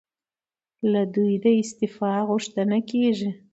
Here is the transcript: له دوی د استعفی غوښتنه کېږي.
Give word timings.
له 0.91 1.01
دوی 1.13 1.33
د 1.43 1.45
استعفی 1.61 2.17
غوښتنه 2.29 2.77
کېږي. 2.89 3.29